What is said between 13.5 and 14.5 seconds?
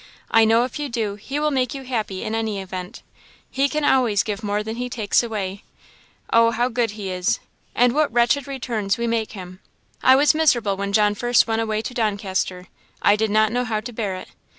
know how to bear it.